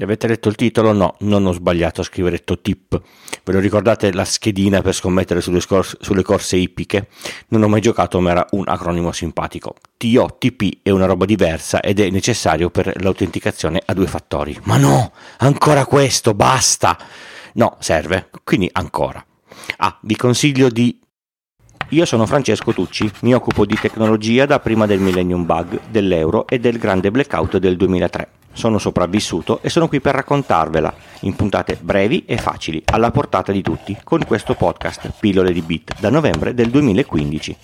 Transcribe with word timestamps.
Se 0.00 0.06
avete 0.06 0.28
letto 0.28 0.48
il 0.48 0.54
titolo, 0.54 0.92
no, 0.92 1.16
non 1.18 1.44
ho 1.44 1.52
sbagliato 1.52 2.00
a 2.00 2.04
scrivere 2.04 2.42
TOTIP. 2.42 3.02
Ve 3.44 3.52
lo 3.52 3.58
ricordate 3.58 4.14
la 4.14 4.24
schedina 4.24 4.80
per 4.80 4.94
scommettere 4.94 5.42
sulle, 5.42 5.60
scor- 5.60 5.98
sulle 6.00 6.22
corse 6.22 6.56
ippiche? 6.56 7.08
Non 7.48 7.62
ho 7.62 7.68
mai 7.68 7.82
giocato, 7.82 8.18
ma 8.18 8.30
era 8.30 8.46
un 8.52 8.62
acronimo 8.66 9.12
simpatico. 9.12 9.74
TOTP 9.98 10.78
è 10.80 10.88
una 10.88 11.04
roba 11.04 11.26
diversa 11.26 11.82
ed 11.82 12.00
è 12.00 12.08
necessario 12.08 12.70
per 12.70 12.94
l'autenticazione 13.02 13.82
a 13.84 13.92
due 13.92 14.06
fattori. 14.06 14.58
Ma 14.62 14.78
no, 14.78 15.12
ancora 15.36 15.84
questo, 15.84 16.32
basta! 16.32 16.96
No, 17.52 17.76
serve, 17.80 18.30
quindi 18.42 18.70
ancora. 18.72 19.22
Ah, 19.76 19.98
vi 20.00 20.16
consiglio 20.16 20.70
di 20.70 20.98
io 21.90 22.06
sono 22.06 22.24
Francesco 22.24 22.72
Tucci, 22.72 23.10
mi 23.20 23.34
occupo 23.34 23.66
di 23.66 23.76
tecnologia 23.78 24.46
da 24.46 24.60
prima 24.60 24.86
del 24.86 25.00
Millennium 25.00 25.44
Bug, 25.44 25.78
dell'euro 25.90 26.46
e 26.46 26.58
del 26.58 26.78
grande 26.78 27.10
blackout 27.10 27.58
del 27.58 27.76
2003. 27.76 28.39
Sono 28.52 28.78
sopravvissuto 28.78 29.60
e 29.62 29.70
sono 29.70 29.88
qui 29.88 30.00
per 30.00 30.14
raccontarvela 30.14 30.94
in 31.20 31.34
puntate 31.34 31.78
brevi 31.80 32.24
e 32.26 32.36
facili, 32.36 32.82
alla 32.86 33.10
portata 33.10 33.52
di 33.52 33.62
tutti, 33.62 33.96
con 34.02 34.24
questo 34.26 34.54
podcast 34.54 35.12
Pillole 35.18 35.52
di 35.52 35.62
Bit 35.62 36.00
da 36.00 36.10
novembre 36.10 36.54
del 36.54 36.70
2015. 36.70 37.56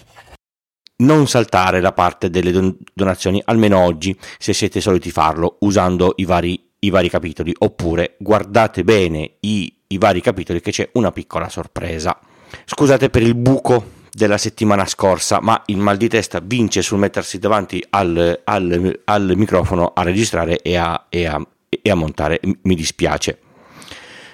Non 0.99 1.27
saltare 1.27 1.81
la 1.81 1.93
parte 1.93 2.31
delle 2.31 2.53
don- 2.53 2.77
donazioni, 2.95 3.43
almeno 3.45 3.79
oggi, 3.79 4.19
se 4.39 4.55
siete 4.55 4.81
soliti 4.81 5.11
farlo, 5.11 5.57
usando 5.61 6.15
i 6.17 6.25
vari, 6.25 6.71
i 6.79 6.91
vari 6.91 7.11
capitoli, 7.11 7.55
oppure 7.59 8.17
guardate 8.19 8.83
bene 8.83 9.37
i, 9.41 9.81
i 9.89 9.99
vari 9.99 10.23
capitoli 10.23 10.61
che 10.61 10.71
c'è 10.71 10.89
una 10.95 11.13
piccola 11.13 11.49
sorpresa. 11.51 12.19
Scusate 12.65 13.11
per 13.11 13.23
il 13.23 13.35
buco 13.35 13.96
della 14.17 14.39
settimana 14.39 14.87
scorsa, 14.87 15.41
ma 15.43 15.63
il 15.67 15.77
mal 15.77 15.99
di 15.99 16.09
testa 16.09 16.41
vince 16.43 16.81
sul 16.81 16.99
mettersi 16.99 17.39
davanti 17.39 17.85
al, 17.91 18.41
al, 18.45 19.01
al 19.05 19.33
microfono 19.37 19.93
a 19.95 20.03
registrare 20.03 20.63
e 20.63 20.75
a, 20.75 21.05
e, 21.11 21.27
a, 21.27 21.47
e 21.69 21.91
a 21.91 21.95
montare. 21.95 22.41
Mi 22.63 22.75
dispiace. 22.75 23.41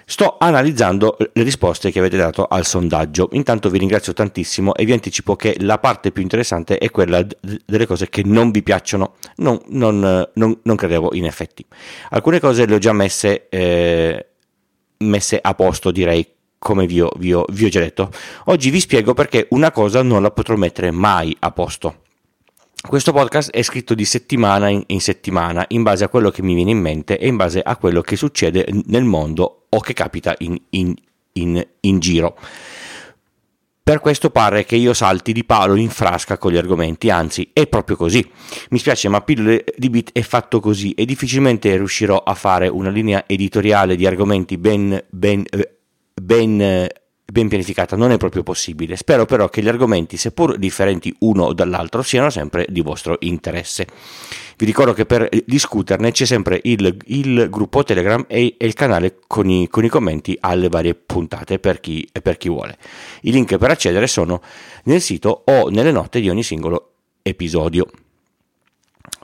Sto 0.04 0.36
analizzando 0.38 1.16
le 1.18 1.42
risposte 1.42 1.90
che 1.90 1.98
avete 1.98 2.16
dato 2.16 2.46
al 2.46 2.64
sondaggio. 2.64 3.30
Intanto 3.32 3.70
vi 3.70 3.78
ringrazio 3.78 4.12
tantissimo 4.12 4.72
e 4.76 4.84
vi 4.84 4.92
anticipo 4.92 5.34
che 5.34 5.56
la 5.58 5.78
parte 5.78 6.12
più 6.12 6.22
interessante 6.22 6.78
è 6.78 6.88
quella 6.92 7.26
delle 7.64 7.86
cose 7.86 8.08
che 8.08 8.22
non 8.24 8.52
vi 8.52 8.62
piacciono. 8.62 9.16
Non, 9.38 9.60
non, 9.70 10.28
non, 10.32 10.60
non 10.62 10.76
credevo 10.76 11.12
in 11.14 11.24
effetti. 11.24 11.66
Alcune 12.10 12.38
cose 12.38 12.66
le 12.66 12.76
ho 12.76 12.78
già 12.78 12.92
messe, 12.92 13.48
eh, 13.48 14.26
messe 14.98 15.40
a 15.42 15.54
posto, 15.54 15.90
direi 15.90 16.24
come 16.62 16.86
vi 16.86 17.00
ho, 17.00 17.10
vi, 17.18 17.34
ho, 17.34 17.44
vi 17.50 17.64
ho 17.64 17.68
già 17.68 17.80
detto. 17.80 18.10
Oggi 18.44 18.70
vi 18.70 18.78
spiego 18.78 19.14
perché 19.14 19.48
una 19.50 19.72
cosa 19.72 20.00
non 20.02 20.22
la 20.22 20.30
potrò 20.30 20.54
mettere 20.54 20.92
mai 20.92 21.36
a 21.40 21.50
posto. 21.50 22.02
Questo 22.86 23.12
podcast 23.12 23.50
è 23.50 23.62
scritto 23.62 23.94
di 23.94 24.04
settimana 24.04 24.68
in, 24.68 24.82
in, 24.86 25.00
settimana, 25.00 25.64
in 25.68 25.82
base 25.82 26.04
a 26.04 26.08
quello 26.08 26.30
che 26.30 26.42
mi 26.42 26.54
viene 26.54 26.70
in 26.70 26.78
mente 26.78 27.18
e 27.18 27.26
in 27.26 27.36
base 27.36 27.60
a 27.60 27.76
quello 27.76 28.00
che 28.00 28.14
succede 28.14 28.64
nel 28.86 29.02
mondo 29.02 29.66
o 29.68 29.80
che 29.80 29.92
capita 29.92 30.34
in, 30.38 30.56
in, 30.70 30.94
in 31.80 31.98
giro. 31.98 32.36
Per 33.84 33.98
questo 33.98 34.30
pare 34.30 34.64
che 34.64 34.76
io 34.76 34.94
salti 34.94 35.32
di 35.32 35.42
palo 35.42 35.74
in 35.74 35.90
frasca 35.90 36.38
con 36.38 36.52
gli 36.52 36.56
argomenti, 36.56 37.10
anzi 37.10 37.50
è 37.52 37.66
proprio 37.66 37.96
così. 37.96 38.24
Mi 38.70 38.78
spiace, 38.78 39.08
ma 39.08 39.20
Pillole 39.20 39.64
di 39.76 39.90
Bit 39.90 40.10
è 40.12 40.22
fatto 40.22 40.60
così 40.60 40.92
e 40.92 41.04
difficilmente 41.04 41.76
riuscirò 41.76 42.18
a 42.18 42.34
fare 42.34 42.68
una 42.68 42.90
linea 42.90 43.24
editoriale 43.26 43.96
di 43.96 44.06
argomenti 44.06 44.56
ben, 44.58 45.04
ben 45.10 45.44
eh, 45.50 45.81
ben, 46.14 46.88
ben 47.32 47.48
pianificata 47.48 47.96
non 47.96 48.10
è 48.10 48.16
proprio 48.16 48.42
possibile. 48.42 48.96
Spero 48.96 49.24
però 49.24 49.48
che 49.48 49.62
gli 49.62 49.68
argomenti, 49.68 50.16
seppur 50.16 50.56
differenti 50.58 51.14
uno 51.20 51.52
dall'altro, 51.52 52.02
siano 52.02 52.30
sempre 52.30 52.66
di 52.68 52.80
vostro 52.80 53.16
interesse. 53.20 53.86
Vi 54.56 54.66
ricordo 54.66 54.92
che 54.92 55.06
per 55.06 55.28
discuterne 55.46 56.12
c'è 56.12 56.26
sempre 56.26 56.60
il, 56.64 56.96
il 57.06 57.48
gruppo 57.50 57.82
Telegram 57.82 58.24
e, 58.28 58.54
e 58.58 58.66
il 58.66 58.74
canale 58.74 59.18
con 59.26 59.48
i, 59.48 59.68
con 59.68 59.84
i, 59.84 59.88
commenti 59.88 60.36
alle 60.40 60.68
varie 60.68 60.94
puntate 60.94 61.58
per 61.58 61.80
chi, 61.80 62.06
per 62.22 62.36
chi 62.36 62.48
vuole. 62.48 62.76
I 63.22 63.32
link 63.32 63.56
per 63.56 63.70
accedere 63.70 64.06
sono 64.06 64.40
nel 64.84 65.00
sito 65.00 65.42
o 65.46 65.68
nelle 65.68 65.90
note 65.90 66.20
di 66.20 66.28
ogni 66.28 66.42
singolo 66.42 66.92
episodio. 67.22 67.86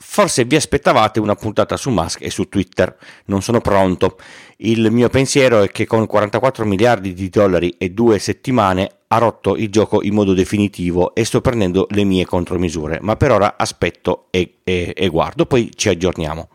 Forse 0.00 0.44
vi 0.44 0.56
aspettavate 0.56 1.20
una 1.20 1.34
puntata 1.34 1.76
su 1.76 1.90
Musk 1.90 2.22
e 2.22 2.30
su 2.30 2.48
Twitter, 2.48 2.96
non 3.26 3.42
sono 3.42 3.60
pronto. 3.60 4.16
Il 4.58 4.90
mio 4.90 5.08
pensiero 5.08 5.62
è 5.62 5.68
che 5.68 5.86
con 5.86 6.06
44 6.06 6.64
miliardi 6.64 7.12
di 7.14 7.28
dollari 7.28 7.74
e 7.78 7.90
due 7.90 8.18
settimane 8.18 8.90
ha 9.08 9.18
rotto 9.18 9.56
il 9.56 9.70
gioco 9.70 10.02
in 10.02 10.14
modo 10.14 10.34
definitivo 10.34 11.14
e 11.14 11.24
sto 11.24 11.40
prendendo 11.40 11.86
le 11.90 12.04
mie 12.04 12.26
contromisure, 12.26 12.98
ma 13.00 13.16
per 13.16 13.30
ora 13.32 13.54
aspetto 13.56 14.26
e, 14.30 14.58
e, 14.64 14.92
e 14.96 15.08
guardo, 15.08 15.46
poi 15.46 15.70
ci 15.74 15.88
aggiorniamo. 15.88 16.48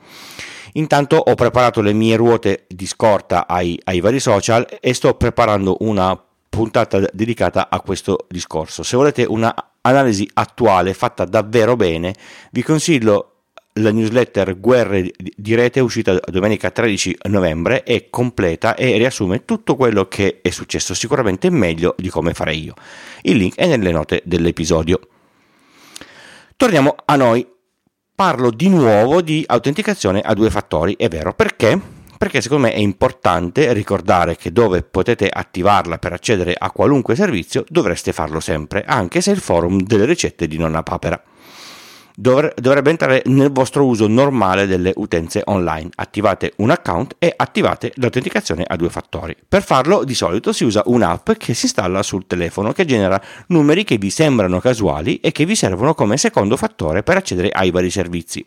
Intanto 0.74 1.18
ho 1.18 1.36
preparato 1.36 1.82
le 1.82 1.94
mie 1.94 2.16
ruote 2.16 2.66
di 2.68 2.88
scorta 2.88 3.48
ai, 3.48 3.80
ai 3.84 4.00
vari 4.00 4.20
social 4.20 4.68
e 4.80 4.94
sto 4.94 5.14
preparando 5.14 5.78
una 5.82 6.20
puntata 6.54 7.02
dedicata 7.12 7.68
a 7.70 7.82
questo 7.82 8.28
discorso. 8.30 8.84
Se 8.84 8.96
volete 8.96 9.24
una 9.24 9.54
analisi 9.82 10.30
attuale 10.34 10.94
fatta 10.94 11.26
davvero 11.26 11.76
bene, 11.76 12.14
vi 12.52 12.62
consiglio 12.62 13.30
la 13.78 13.92
newsletter 13.92 14.60
Guerre 14.60 15.12
di 15.18 15.56
Rete 15.56 15.80
uscita 15.80 16.20
domenica 16.28 16.70
13 16.70 17.18
novembre 17.24 17.82
è 17.82 18.08
completa 18.12 18.76
e 18.76 18.98
riassume 18.98 19.46
tutto 19.46 19.76
quello 19.76 20.08
che 20.08 20.42
è 20.44 20.52
successo, 20.52 20.94
sicuramente 20.94 21.50
meglio 21.50 21.96
di 21.98 22.10
come 22.10 22.36
farei 22.36 22.64
io. 22.64 22.76
Il 23.24 23.38
link 23.38 23.56
è 23.56 23.66
nelle 23.66 23.92
note 23.92 24.22
dell'episodio. 24.24 25.00
Torniamo 26.56 26.96
a 27.04 27.16
noi. 27.16 27.48
Parlo 28.16 28.52
di 28.52 28.70
nuovo 28.70 29.24
di 29.24 29.44
autenticazione 29.48 30.22
a 30.22 30.36
due 30.36 30.52
fattori, 30.52 30.96
è 30.96 31.08
vero, 31.08 31.34
perché? 31.34 32.03
Perché 32.24 32.40
secondo 32.40 32.68
me 32.68 32.74
è 32.74 32.80
importante 32.80 33.74
ricordare 33.74 34.38
che 34.38 34.54
dove 34.54 34.82
potete 34.82 35.28
attivarla 35.28 35.98
per 35.98 36.14
accedere 36.14 36.56
a 36.58 36.72
qualunque 36.72 37.16
servizio 37.16 37.66
dovreste 37.68 38.14
farlo 38.14 38.40
sempre, 38.40 38.86
anche 38.88 39.20
se 39.20 39.32
il 39.32 39.42
forum 39.42 39.82
delle 39.82 40.06
ricette 40.06 40.48
di 40.48 40.58
nonna 40.58 40.84
papera 40.84 41.22
dovrebbe 42.16 42.92
entrare 42.92 43.24
nel 43.26 43.52
vostro 43.52 43.86
uso 43.86 44.08
normale 44.08 44.68
delle 44.68 44.94
utenze 44.96 45.42
online. 45.46 45.90
Attivate 45.96 46.54
un 46.58 46.70
account 46.70 47.16
e 47.20 47.34
attivate 47.36 47.92
l'autenticazione 47.96 48.64
a 48.66 48.78
due 48.78 48.90
fattori. 48.90 49.36
Per 49.46 49.62
farlo 49.62 50.06
di 50.06 50.14
solito 50.14 50.54
si 50.54 50.64
usa 50.64 50.84
un'app 50.86 51.32
che 51.32 51.54
si 51.54 51.66
installa 51.66 52.04
sul 52.04 52.26
telefono 52.26 52.72
che 52.72 52.86
genera 52.86 53.22
numeri 53.48 53.84
che 53.84 53.98
vi 53.98 54.10
sembrano 54.10 54.62
casuali 54.62 55.20
e 55.20 55.34
che 55.34 55.46
vi 55.46 55.56
servono 55.56 55.94
come 55.94 56.16
secondo 56.16 56.56
fattore 56.56 57.04
per 57.04 57.18
accedere 57.18 57.50
ai 57.50 57.72
vari 57.72 57.90
servizi. 57.90 58.46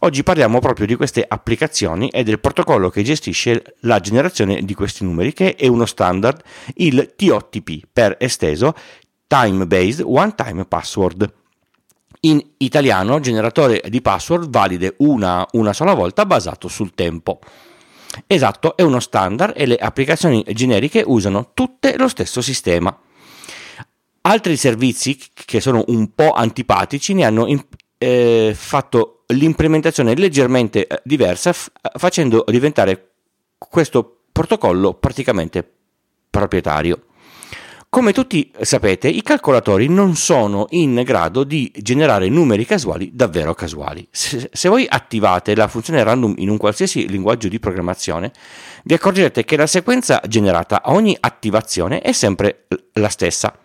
Oggi 0.00 0.22
parliamo 0.22 0.60
proprio 0.60 0.86
di 0.86 0.94
queste 0.94 1.24
applicazioni 1.26 2.08
e 2.08 2.22
del 2.22 2.38
protocollo 2.38 2.88
che 2.88 3.02
gestisce 3.02 3.76
la 3.80 3.98
generazione 3.98 4.62
di 4.62 4.74
questi 4.74 5.02
numeri, 5.02 5.32
che 5.32 5.56
è 5.56 5.66
uno 5.66 5.86
standard, 5.86 6.40
il 6.76 7.14
TOTP, 7.16 7.86
per 7.92 8.16
esteso 8.20 8.74
Time 9.26 9.66
Based 9.66 10.02
One 10.04 10.34
Time 10.36 10.64
Password 10.66 11.32
in 12.20 12.44
italiano 12.58 13.20
generatore 13.20 13.82
di 13.88 14.00
password 14.00 14.50
valide 14.50 14.94
una, 14.98 15.46
una 15.52 15.72
sola 15.72 15.94
volta 15.94 16.26
basato 16.26 16.66
sul 16.66 16.94
tempo. 16.94 17.38
Esatto, 18.26 18.76
è 18.76 18.82
uno 18.82 18.98
standard 18.98 19.52
e 19.56 19.66
le 19.66 19.76
applicazioni 19.76 20.44
generiche 20.52 21.02
usano 21.06 21.50
tutte 21.54 21.96
lo 21.96 22.08
stesso 22.08 22.40
sistema. 22.40 22.96
Altri 24.22 24.56
servizi 24.56 25.18
che 25.32 25.60
sono 25.60 25.84
un 25.88 26.12
po' 26.14 26.32
antipatici 26.32 27.14
ne 27.14 27.24
hanno 27.24 27.46
eh, 27.98 28.52
fatto 28.56 29.17
l'implementazione 29.28 30.14
leggermente 30.14 30.86
eh, 30.86 31.00
diversa 31.04 31.52
f- 31.52 31.70
facendo 31.96 32.44
diventare 32.48 33.10
questo 33.58 34.20
protocollo 34.32 34.94
praticamente 34.94 35.68
proprietario. 36.30 37.02
Come 37.90 38.12
tutti 38.12 38.52
sapete, 38.60 39.08
i 39.08 39.22
calcolatori 39.22 39.88
non 39.88 40.14
sono 40.14 40.66
in 40.70 41.02
grado 41.06 41.42
di 41.42 41.72
generare 41.74 42.28
numeri 42.28 42.66
casuali 42.66 43.10
davvero 43.14 43.54
casuali. 43.54 44.06
Se, 44.10 44.50
se, 44.52 44.68
voi 44.68 44.86
attivate 44.86 45.54
la 45.54 45.68
funzione 45.68 46.02
random 46.02 46.34
in 46.36 46.50
un 46.50 46.58
qualsiasi 46.58 47.08
linguaggio 47.08 47.48
di 47.48 47.58
programmazione, 47.58 48.30
vi 48.84 48.92
accorgerete 48.92 49.42
che 49.44 49.56
la 49.56 49.66
sequenza 49.66 50.20
generata 50.28 50.82
a 50.82 50.92
ogni 50.92 51.16
attivazione 51.18 52.02
è 52.02 52.12
sempre 52.12 52.66
la 52.92 53.08
stessa. 53.08 53.58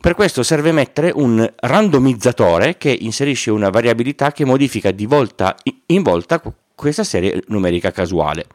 Per 0.00 0.14
questo 0.14 0.42
serve 0.42 0.72
mettere 0.72 1.10
un 1.14 1.50
randomizzatore 1.56 2.76
che 2.76 2.96
inserisce 2.98 3.50
una 3.50 3.70
variabilità 3.70 4.32
che 4.32 4.44
modifica 4.44 4.90
di 4.90 5.06
volta 5.06 5.56
in 5.86 6.02
volta 6.02 6.40
questa 6.74 7.04
serie 7.04 7.42
numerica 7.48 7.90
casuale. 7.90 8.46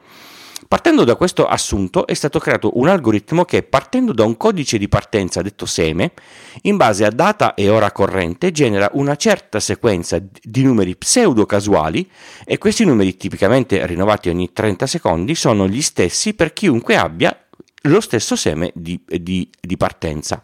Partendo 0.67 1.03
da 1.03 1.15
questo 1.15 1.47
assunto 1.47 2.07
è 2.07 2.13
stato 2.13 2.39
creato 2.39 2.79
un 2.79 2.88
algoritmo 2.88 3.43
che, 3.43 3.61
partendo 3.61 4.13
da 4.13 4.23
un 4.23 4.38
codice 4.38 4.77
di 4.77 4.88
partenza 4.88 5.41
detto 5.41 5.65
seme, 5.65 6.13
in 6.61 6.77
base 6.77 7.03
a 7.03 7.09
data 7.09 7.55
e 7.55 7.67
ora 7.67 7.91
corrente 7.91 8.51
genera 8.51 8.89
una 8.94 9.17
certa 9.17 9.59
sequenza 9.59 10.17
di 10.41 10.63
numeri 10.63 10.95
pseudo-casuali 10.95 12.09
e 12.45 12.57
questi 12.57 12.85
numeri 12.85 13.17
tipicamente 13.17 13.85
rinnovati 13.85 14.29
ogni 14.29 14.53
30 14.53 14.87
secondi 14.87 15.35
sono 15.35 15.67
gli 15.67 15.81
stessi 15.81 16.35
per 16.35 16.53
chiunque 16.53 16.95
abbia 16.95 17.37
lo 17.85 17.99
stesso 17.99 18.37
seme 18.37 18.71
di, 18.73 18.97
di, 19.05 19.49
di 19.59 19.75
partenza. 19.75 20.41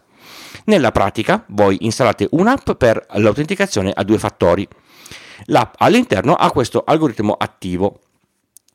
Nella 0.64 0.92
pratica 0.92 1.44
voi 1.48 1.78
installate 1.80 2.28
un'app 2.32 2.72
per 2.72 3.06
l'autenticazione 3.14 3.92
a 3.94 4.02
due 4.04 4.18
fattori. 4.18 4.66
L'app 5.46 5.74
all'interno 5.78 6.34
ha 6.34 6.50
questo 6.50 6.82
algoritmo 6.84 7.34
attivo 7.38 8.00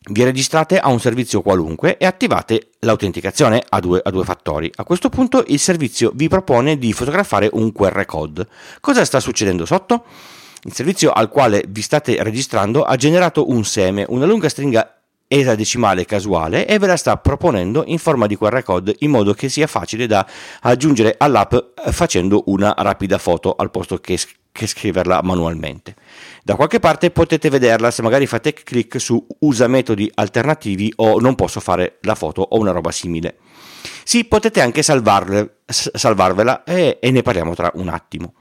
vi 0.09 0.24
registrate 0.24 0.80
a 0.80 0.89
un 0.89 1.00
servizio 1.00 1.41
qualunque 1.41 1.95
e 1.95 2.06
attivate 2.06 2.71
l'autenticazione 2.80 3.63
a 3.69 3.80
due, 3.80 4.01
a 4.03 4.09
due, 4.09 4.25
fattori. 4.25 4.69
A 4.75 4.83
questo 4.83 5.07
punto 5.07 5.45
il 5.47 5.59
servizio 5.59 6.12
vi 6.13 6.27
propone 6.27 6.77
di 6.77 6.91
fotografare 6.91 7.50
un 7.53 7.71
QR 7.71 8.03
code. 8.03 8.45
Cosa 8.81 9.06
sta 9.06 9.21
succedendo 9.21 9.65
sotto? 9.65 10.03
Il 10.63 10.74
servizio 10.74 11.12
al 11.12 11.29
quale 11.29 11.63
vi 11.69 11.81
state 11.81 12.21
registrando 12.21 12.83
ha 12.83 12.97
generato 12.97 13.50
un 13.50 13.63
seme, 13.63 14.06
una 14.09 14.25
lunga 14.25 14.50
stringa 14.50 14.92
esadecimale 15.39 16.06
casuale 16.06 16.68
e 16.68 16.77
ve 16.77 16.88
la 16.88 16.95
sta 16.95 17.18
proponendo 17.18 17.83
in 17.88 17.97
forma 17.97 18.27
di 18.27 18.38
QR 18.38 18.62
code 18.62 18.95
in 19.00 19.09
modo 19.09 19.33
che 19.33 19.50
sia 19.50 19.68
facile 19.68 20.06
da 20.06 20.25
aggiungere 20.62 21.15
all'app 21.18 21.53
eh, 21.53 21.91
facendo 21.91 22.44
una 22.47 22.74
rapida 22.77 23.18
foto 23.18 23.56
al 23.56 23.71
posto 23.71 23.97
che, 23.97 24.19
che 24.51 24.68
scriverla 24.68 25.21
manualmente. 25.24 25.95
Da 26.44 26.56
qualche 26.56 26.80
parte 26.80 27.09
potete 27.09 27.50
vederla 27.50 27.89
se 27.89 28.03
magari 28.03 28.27
fate 28.27 28.53
clic 28.53 29.00
su 29.00 29.25
usa 29.39 29.68
metodi 29.68 30.09
alternativi 30.13 30.94
o 30.97 31.19
non 31.19 31.33
posso 31.36 31.59
fare 31.59 31.97
la 32.01 32.15
foto 32.15 32.41
o 32.41 32.59
una 32.59 32.71
roba 32.71 32.91
simile. 32.91 33.38
Sì, 34.03 34.25
potete 34.25 34.62
anche 34.62 34.83
salvarle, 34.83 35.62
salvarvela 35.65 36.63
e, 36.63 37.00
e 37.01 37.12
ne 37.12 37.21
parliamo 37.21 37.56
tra 37.56 37.71
un 37.75 37.88
attimo. 37.88 38.33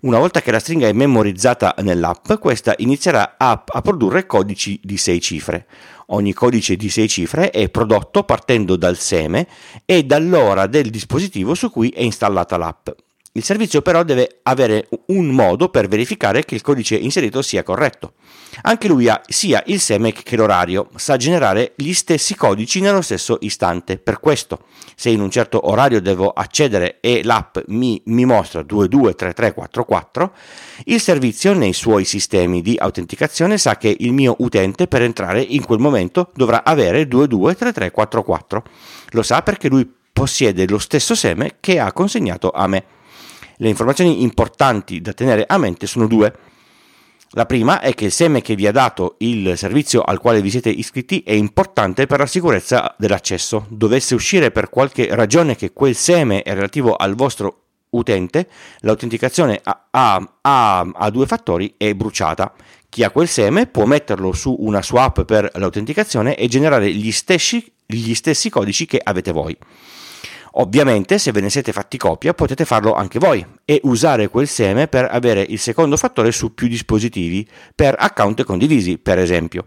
Una 0.00 0.18
volta 0.18 0.42
che 0.42 0.50
la 0.50 0.58
stringa 0.58 0.86
è 0.86 0.92
memorizzata 0.92 1.74
nell'app, 1.78 2.34
questa 2.34 2.74
inizierà 2.78 3.36
a, 3.38 3.64
a, 3.66 3.80
produrre 3.80 4.26
codici 4.26 4.78
di 4.82 4.98
6 4.98 5.20
cifre. 5.20 5.66
Ogni 6.08 6.34
codice 6.34 6.76
di 6.76 6.90
6 6.90 7.08
cifre 7.08 7.50
è 7.50 7.70
prodotto 7.70 8.22
partendo 8.24 8.76
dal 8.76 8.98
seme 8.98 9.48
e 9.86 10.04
dall'ora 10.04 10.66
del 10.66 10.90
dispositivo 10.90 11.54
su 11.54 11.70
cui 11.70 11.88
è 11.88 12.02
installata 12.02 12.58
l'app. 12.58 12.88
Il 13.36 13.44
servizio 13.44 13.82
però 13.82 14.02
deve 14.02 14.38
avere 14.44 14.88
un 15.08 15.26
modo 15.26 15.68
per 15.68 15.88
verificare 15.88 16.42
che 16.46 16.54
il 16.54 16.62
codice 16.62 16.96
inserito 16.96 17.42
sia 17.42 17.62
corretto. 17.62 18.14
Anche 18.62 18.88
lui 18.88 19.10
ha 19.10 19.20
sia 19.28 19.62
il 19.66 19.78
seme 19.78 20.10
che 20.12 20.36
l'orario, 20.36 20.88
sa 20.94 21.18
generare 21.18 21.72
gli 21.76 21.92
stessi 21.92 22.34
codici 22.34 22.80
nello 22.80 23.02
stesso 23.02 23.36
istante. 23.42 23.98
Per 23.98 24.20
questo, 24.20 24.60
se 24.94 25.10
in 25.10 25.20
un 25.20 25.30
certo 25.30 25.68
orario 25.68 26.00
devo 26.00 26.30
accedere 26.30 26.96
e 27.00 27.22
l'app 27.24 27.58
mi, 27.66 28.00
mi 28.06 28.24
mostra 28.24 28.62
223344, 28.62 30.32
il 30.84 31.00
servizio 31.02 31.52
nei 31.52 31.74
suoi 31.74 32.06
sistemi 32.06 32.62
di 32.62 32.76
autenticazione 32.78 33.58
sa 33.58 33.76
che 33.76 33.94
il 33.98 34.14
mio 34.14 34.36
utente 34.38 34.86
per 34.86 35.02
entrare 35.02 35.42
in 35.42 35.62
quel 35.62 35.78
momento 35.78 36.30
dovrà 36.34 36.64
avere 36.64 37.06
223344. 37.06 38.62
Lo 39.10 39.22
sa 39.22 39.42
perché 39.42 39.68
lui 39.68 39.86
possiede 40.10 40.66
lo 40.66 40.78
stesso 40.78 41.14
seme 41.14 41.56
che 41.60 41.78
ha 41.78 41.92
consegnato 41.92 42.50
a 42.50 42.66
me. 42.66 42.95
Le 43.56 43.68
informazioni 43.68 44.22
importanti 44.22 45.00
da 45.00 45.12
tenere 45.12 45.44
a 45.46 45.56
mente 45.58 45.86
sono 45.86 46.06
due. 46.06 46.32
La 47.30 47.46
prima 47.46 47.80
è 47.80 47.94
che 47.94 48.06
il 48.06 48.12
seme 48.12 48.40
che 48.40 48.54
vi 48.54 48.66
ha 48.66 48.72
dato 48.72 49.16
il 49.18 49.56
servizio 49.56 50.02
al 50.02 50.20
quale 50.20 50.40
vi 50.40 50.50
siete 50.50 50.70
iscritti 50.70 51.22
è 51.24 51.32
importante 51.32 52.06
per 52.06 52.18
la 52.18 52.26
sicurezza 52.26 52.94
dell'accesso. 52.98 53.66
Dovesse 53.68 54.14
uscire 54.14 54.50
per 54.50 54.70
qualche 54.70 55.08
ragione 55.14 55.56
che 55.56 55.72
quel 55.72 55.94
seme 55.94 56.42
è 56.42 56.54
relativo 56.54 56.94
al 56.94 57.14
vostro 57.14 57.62
utente, 57.90 58.48
l'autenticazione 58.80 59.60
a, 59.62 59.86
a, 59.90 60.38
a, 60.42 60.80
a 60.80 61.10
due 61.10 61.26
fattori 61.26 61.74
è 61.76 61.94
bruciata. 61.94 62.52
Chi 62.88 63.02
ha 63.02 63.10
quel 63.10 63.28
seme 63.28 63.66
può 63.66 63.84
metterlo 63.84 64.32
su 64.32 64.54
una 64.58 64.82
sua 64.82 65.04
app 65.04 65.20
per 65.22 65.50
l'autenticazione 65.54 66.36
e 66.36 66.46
generare 66.48 66.92
gli 66.92 67.12
stessi, 67.12 67.72
gli 67.84 68.14
stessi 68.14 68.50
codici 68.50 68.86
che 68.86 69.00
avete 69.02 69.32
voi. 69.32 69.56
Ovviamente, 70.58 71.18
se 71.18 71.32
ve 71.32 71.42
ne 71.42 71.50
siete 71.50 71.72
fatti 71.72 71.98
copia, 71.98 72.32
potete 72.32 72.64
farlo 72.64 72.94
anche 72.94 73.18
voi 73.18 73.44
e 73.64 73.80
usare 73.84 74.28
quel 74.28 74.48
seme 74.48 74.88
per 74.88 75.06
avere 75.10 75.44
il 75.46 75.58
secondo 75.58 75.98
fattore 75.98 76.32
su 76.32 76.54
più 76.54 76.66
dispositivi, 76.66 77.46
per 77.74 77.94
account 77.98 78.42
condivisi, 78.44 78.96
per 78.96 79.18
esempio. 79.18 79.64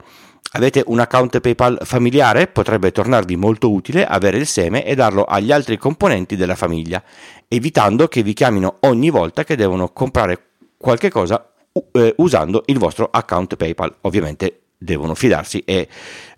Avete 0.54 0.84
un 0.88 1.00
account 1.00 1.42
PayPal 1.42 1.78
familiare? 1.84 2.48
Potrebbe 2.48 2.92
tornarvi 2.92 3.36
molto 3.36 3.72
utile 3.72 4.04
avere 4.04 4.38
il 4.38 4.48
seme 4.48 4.84
e 4.84 4.96
darlo 4.96 5.26
agli 5.26 5.52
altri 5.52 5.78
componenti 5.78 6.36
della 6.36 6.56
famiglia, 6.56 7.04
evitando 7.48 8.08
che 8.08 8.24
vi 8.24 8.34
chiamino 8.34 8.78
ogni 8.82 9.12
volta 9.12 9.44
che 9.44 9.56
devono 9.56 9.90
comprare 9.90 10.46
qualche 10.76 11.12
cosa 11.12 11.52
eh, 11.92 12.16
usando 12.18 12.64
il 12.66 12.80
vostro 12.80 13.10
account 13.12 13.58
PayPal. 13.58 13.98
Ovviamente 14.02 14.62
devono 14.76 15.14
fidarsi 15.14 15.60
e 15.60 15.88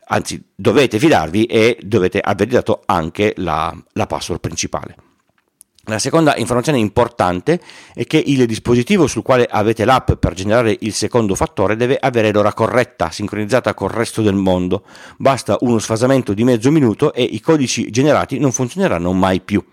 anzi 0.05 0.43
dovete 0.55 0.99
fidarvi 0.99 1.45
e 1.45 1.77
dovete 1.81 2.19
avergli 2.19 2.51
dato 2.51 2.81
anche 2.85 3.33
la, 3.37 3.75
la 3.93 4.07
password 4.07 4.41
principale. 4.41 4.95
La 5.85 5.97
seconda 5.97 6.35
informazione 6.37 6.77
importante 6.77 7.59
è 7.95 8.05
che 8.05 8.21
il 8.23 8.45
dispositivo 8.45 9.07
sul 9.07 9.23
quale 9.23 9.47
avete 9.49 9.83
l'app 9.83 10.11
per 10.13 10.35
generare 10.35 10.77
il 10.81 10.93
secondo 10.93 11.33
fattore 11.33 11.75
deve 11.75 11.97
avere 11.99 12.31
l'ora 12.31 12.53
corretta, 12.53 13.09
sincronizzata 13.09 13.73
col 13.73 13.89
resto 13.89 14.21
del 14.21 14.35
mondo. 14.35 14.83
Basta 15.17 15.57
uno 15.61 15.79
sfasamento 15.79 16.33
di 16.33 16.43
mezzo 16.43 16.69
minuto 16.69 17.13
e 17.13 17.23
i 17.23 17.41
codici 17.41 17.89
generati 17.89 18.37
non 18.37 18.51
funzioneranno 18.51 19.11
mai 19.11 19.41
più. 19.41 19.63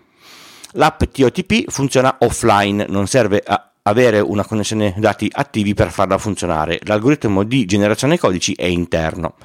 L'app 0.73 1.03
TOTP 1.03 1.69
funziona 1.69 2.17
offline, 2.19 2.87
non 2.89 3.05
serve 3.05 3.43
a 3.45 3.71
avere 3.83 4.19
una 4.19 4.45
connessione 4.45 4.95
dati 4.97 5.29
attivi 5.31 5.75
per 5.75 5.91
farla 5.91 6.17
funzionare. 6.17 6.79
L'algoritmo 6.83 7.43
di 7.43 7.65
generazione 7.65 8.17
codici 8.17 8.53
è 8.53 8.65
interno. 8.65 9.35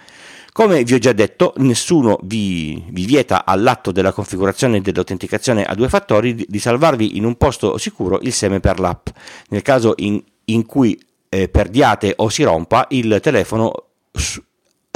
Come 0.54 0.84
vi 0.84 0.94
ho 0.94 0.98
già 0.98 1.10
detto, 1.10 1.52
nessuno 1.56 2.16
vi, 2.22 2.80
vi 2.90 3.06
vieta 3.06 3.44
all'atto 3.44 3.90
della 3.90 4.12
configurazione 4.12 4.80
dell'autenticazione 4.80 5.64
a 5.64 5.74
due 5.74 5.88
fattori 5.88 6.32
di, 6.32 6.46
di, 6.48 6.60
salvarvi 6.60 7.16
in 7.16 7.24
un 7.24 7.34
posto 7.34 7.76
sicuro 7.76 8.20
il 8.22 8.32
seme 8.32 8.60
per 8.60 8.78
l'app. 8.78 9.08
Nel 9.48 9.62
caso 9.62 9.94
in, 9.96 10.22
in 10.44 10.64
cui 10.64 10.96
eh, 11.28 11.48
perdiate 11.48 12.12
o 12.18 12.28
si 12.28 12.44
rompa 12.44 12.86
il 12.90 13.18
telefono 13.20 13.72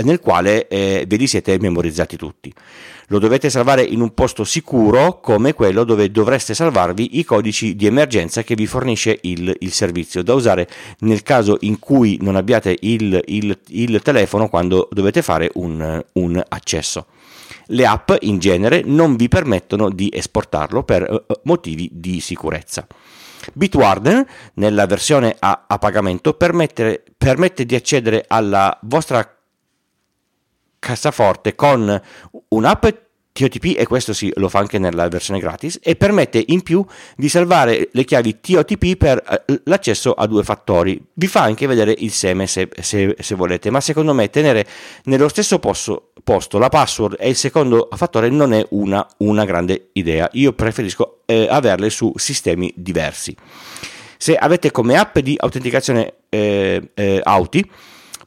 nel 0.02 0.20
quale 0.20 0.68
eh, 0.68 1.04
ve 1.06 1.16
li 1.16 1.26
siete 1.26 1.58
memorizzati 1.58 2.16
tutti. 2.16 2.52
Lo 3.10 3.18
dovete 3.18 3.48
salvare 3.48 3.82
in 3.82 4.02
un 4.02 4.12
posto 4.12 4.44
sicuro 4.44 5.20
come 5.20 5.54
quello 5.54 5.84
dove 5.84 6.10
dovreste 6.10 6.52
salvarvi 6.52 7.18
i 7.18 7.24
codici 7.24 7.74
di 7.74 7.86
emergenza 7.86 8.42
che 8.42 8.54
vi 8.54 8.66
fornisce 8.66 9.18
il, 9.22 9.54
il 9.60 9.72
servizio, 9.72 10.22
da 10.22 10.34
usare 10.34 10.68
nel 11.00 11.22
caso 11.22 11.56
in 11.60 11.78
cui 11.78 12.18
non 12.20 12.36
abbiate 12.36 12.76
il, 12.80 13.18
il, 13.26 13.58
il 13.68 14.02
telefono 14.02 14.48
quando 14.48 14.88
dovete 14.92 15.22
fare 15.22 15.50
un, 15.54 16.04
un 16.12 16.42
accesso. 16.48 17.06
Le 17.70 17.86
app 17.86 18.10
in 18.20 18.38
genere 18.38 18.82
non 18.84 19.16
vi 19.16 19.28
permettono 19.28 19.88
di 19.88 20.10
esportarlo 20.12 20.82
per 20.82 21.02
uh, 21.10 21.34
motivi 21.44 21.88
di 21.92 22.20
sicurezza. 22.20 22.86
Bitwarden, 23.54 24.26
nella 24.54 24.86
versione 24.86 25.34
a, 25.38 25.64
a 25.66 25.78
pagamento, 25.78 26.34
permette, 26.34 27.02
permette 27.16 27.64
di 27.64 27.74
accedere 27.74 28.24
alla 28.26 28.78
vostra 28.82 29.37
cassaforte 30.78 31.54
con 31.54 32.00
un'app 32.48 32.86
TOTP 33.38 33.78
e 33.78 33.86
questo 33.86 34.12
sì, 34.12 34.32
lo 34.34 34.48
fa 34.48 34.58
anche 34.58 34.78
nella 34.78 35.08
versione 35.08 35.38
gratis 35.38 35.78
e 35.80 35.94
permette 35.94 36.42
in 36.48 36.62
più 36.62 36.84
di 37.16 37.28
salvare 37.28 37.88
le 37.92 38.04
chiavi 38.04 38.40
TOTP 38.40 38.96
per 38.96 39.44
eh, 39.46 39.60
l'accesso 39.64 40.12
a 40.12 40.26
due 40.26 40.42
fattori. 40.42 41.00
Vi 41.12 41.26
fa 41.28 41.42
anche 41.42 41.66
vedere 41.68 41.94
il 41.96 42.10
seme 42.10 42.48
se, 42.48 42.68
se, 42.80 43.14
se 43.18 43.34
volete, 43.36 43.70
ma 43.70 43.80
secondo 43.80 44.12
me 44.12 44.28
tenere 44.28 44.66
nello 45.04 45.28
stesso 45.28 45.60
posto, 45.60 46.12
posto, 46.24 46.58
la 46.58 46.68
password 46.68 47.16
e 47.20 47.28
il 47.28 47.36
secondo 47.36 47.88
fattore 47.94 48.28
non 48.28 48.52
è 48.52 48.66
una, 48.70 49.06
una 49.18 49.44
grande 49.44 49.90
idea. 49.92 50.28
Io 50.32 50.52
preferisco 50.52 51.20
eh, 51.26 51.46
averle 51.48 51.90
su 51.90 52.12
sistemi 52.16 52.72
diversi. 52.74 53.36
Se 54.16 54.34
avete 54.34 54.72
come 54.72 54.96
app 54.96 55.16
di 55.20 55.36
autenticazione 55.38 56.14
eh, 56.28 56.90
eh, 56.92 57.20
Auti, 57.22 57.64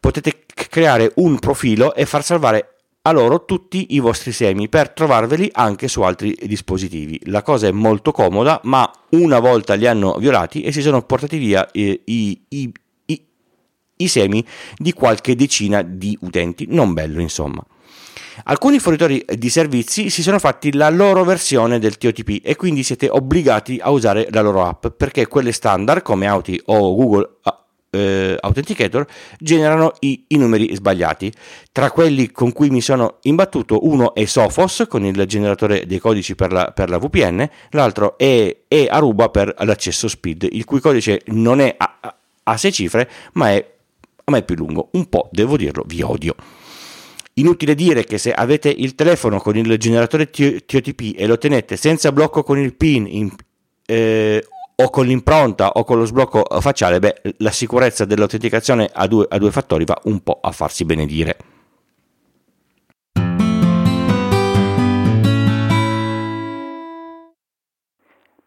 potete 0.01 0.45
creare 0.45 1.11
un 1.17 1.37
profilo 1.37 1.93
e 1.93 2.05
far 2.05 2.23
salvare 2.23 2.75
a 3.03 3.11
loro 3.11 3.45
tutti 3.45 3.87
i 3.91 3.99
vostri 3.99 4.31
semi 4.31 4.67
per 4.67 4.89
trovarveli 4.89 5.49
anche 5.53 5.87
su 5.87 6.01
altri 6.01 6.35
dispositivi. 6.43 7.21
La 7.25 7.43
cosa 7.43 7.67
è 7.67 7.71
molto 7.71 8.11
comoda, 8.11 8.59
ma 8.63 8.91
una 9.09 9.39
volta 9.39 9.75
li 9.75 9.87
hanno 9.87 10.17
violati 10.17 10.63
e 10.63 10.71
si 10.71 10.81
sono 10.81 11.03
portati 11.03 11.37
via 11.37 11.69
eh, 11.71 12.01
i, 12.03 12.41
i, 12.49 12.71
i, 13.05 13.25
i 13.97 14.07
semi 14.07 14.45
di 14.75 14.91
qualche 14.91 15.35
decina 15.35 15.83
di 15.83 16.17
utenti. 16.21 16.65
Non 16.67 16.93
bello, 16.93 17.21
insomma. 17.21 17.63
Alcuni 18.45 18.79
fornitori 18.79 19.23
di 19.35 19.49
servizi 19.49 20.09
si 20.09 20.23
sono 20.23 20.39
fatti 20.39 20.73
la 20.73 20.89
loro 20.89 21.23
versione 21.23 21.77
del 21.77 21.97
TOTP 21.97 22.39
e 22.43 22.55
quindi 22.55 22.81
siete 22.81 23.07
obbligati 23.07 23.79
a 23.79 23.91
usare 23.91 24.27
la 24.31 24.41
loro 24.41 24.65
app 24.65 24.87
perché 24.87 25.27
quelle 25.27 25.51
standard 25.51 26.01
come 26.01 26.25
Auti 26.25 26.59
o 26.65 26.95
Google 26.95 27.37
eh, 27.91 28.37
Authenticator 28.39 29.05
generano 29.37 29.93
i, 29.99 30.23
i, 30.29 30.37
numeri 30.37 30.73
sbagliati. 30.73 31.31
Tra 31.71 31.91
quelli 31.91 32.31
con 32.31 32.51
cui 32.53 32.69
mi 32.69 32.81
sono 32.81 33.17
imbattuto, 33.23 33.85
uno 33.85 34.15
è 34.15 34.25
Sophos 34.25 34.85
con 34.87 35.05
il 35.05 35.23
generatore 35.25 35.85
dei 35.85 35.99
codici 35.99 36.33
per 36.33 36.51
la, 36.51 36.71
per 36.71 36.89
la 36.89 36.97
VPN, 36.97 37.47
l'altro 37.71 38.17
è, 38.17 38.55
è, 38.67 38.87
Aruba 38.89 39.29
per 39.29 39.53
l'accesso 39.59 40.07
speed, 40.07 40.47
il 40.51 40.65
cui 40.65 40.79
codice 40.79 41.21
non 41.27 41.59
è 41.59 41.75
a, 41.77 41.97
a, 41.99 42.15
a 42.43 42.57
6 42.57 42.71
cifre, 42.71 43.09
ma 43.33 43.51
è 43.51 43.71
a 44.23 44.31
me 44.31 44.43
più 44.43 44.55
lungo. 44.55 44.89
Un 44.93 45.07
po', 45.09 45.29
devo 45.31 45.57
dirlo, 45.57 45.83
vi 45.85 46.01
odio. 46.01 46.35
Inutile 47.35 47.75
dire 47.75 48.03
che 48.03 48.17
se 48.17 48.33
avete 48.33 48.69
il 48.69 48.93
telefono 48.93 49.39
con 49.39 49.55
il 49.55 49.77
generatore 49.77 50.29
TOTP 50.29 51.13
e 51.15 51.25
lo 51.25 51.37
tenete 51.37 51.77
senza 51.77 52.11
blocco 52.11 52.43
con 52.43 52.57
il 52.57 52.73
PIN 52.73 53.07
in, 53.07 53.33
eh, 53.85 54.45
o 54.83 54.89
con 54.89 55.05
l'impronta 55.05 55.71
o 55.71 55.83
con 55.83 55.97
lo 55.97 56.05
sblocco 56.05 56.45
facciale, 56.59 56.99
beh, 56.99 57.21
la 57.37 57.51
sicurezza 57.51 58.05
dell'autenticazione 58.05 58.89
a 58.91 59.07
due, 59.07 59.25
a 59.29 59.37
due 59.37 59.51
fattori 59.51 59.85
va 59.85 59.99
un 60.05 60.21
po' 60.21 60.39
a 60.41 60.51
farsi 60.51 60.85
benedire. 60.85 61.50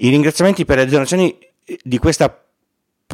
I 0.00 0.10
ringraziamenti 0.10 0.64
per 0.64 0.76
le 0.78 0.86
donazioni 0.86 1.36
di 1.82 1.98
questa 1.98 2.44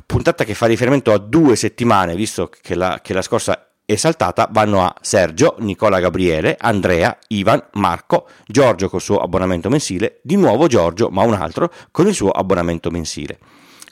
puntata 0.04 0.44
che 0.44 0.52
fa 0.52 0.66
riferimento 0.66 1.12
a 1.12 1.18
due 1.18 1.56
settimane, 1.56 2.14
visto 2.14 2.50
che 2.60 2.74
la, 2.74 3.00
che 3.02 3.14
la 3.14 3.22
scorsa 3.22 3.70
è 3.86 3.96
saltata, 3.96 4.48
vanno 4.50 4.82
a 4.82 4.94
Sergio, 5.00 5.56
Nicola 5.60 5.98
Gabriele, 5.98 6.56
Andrea, 6.58 7.16
Ivan, 7.28 7.62
Marco, 7.72 8.28
Giorgio 8.46 8.90
col 8.90 9.00
suo 9.00 9.18
abbonamento 9.20 9.70
mensile, 9.70 10.20
di 10.22 10.36
nuovo 10.36 10.66
Giorgio, 10.66 11.08
ma 11.08 11.22
un 11.22 11.32
altro, 11.32 11.72
con 11.90 12.06
il 12.06 12.14
suo 12.14 12.30
abbonamento 12.30 12.90
mensile. 12.90 13.38